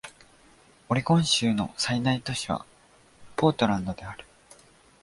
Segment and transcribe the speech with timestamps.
[0.89, 2.65] オレゴン州の最大都市は
[3.35, 4.25] ポートランドである